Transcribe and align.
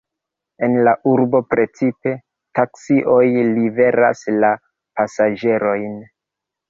En 0.67 0.71
la 0.87 0.93
urbo 1.09 1.41
precipe 1.49 2.13
taksioj 2.61 3.21
liveras 3.59 4.25
la 4.45 4.51
pasaĝerojn. 5.01 5.99